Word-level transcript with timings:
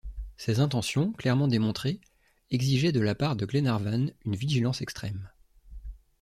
Ses 0.35 0.59
intentions, 0.59 1.13
clairement 1.13 1.47
démontrées, 1.47 2.01
exigeaient 2.49 2.91
de 2.91 3.01
la 3.01 3.13
part 3.13 3.35
de 3.35 3.45
Glenarvan 3.45 4.09
une 4.25 4.35
vigilance 4.35 4.81
extrême. 4.81 5.29